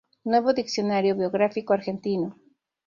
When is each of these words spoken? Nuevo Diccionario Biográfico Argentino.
Nuevo 0.23 0.51
Diccionario 0.51 1.13
Biográfico 1.15 1.73
Argentino. 1.73 2.35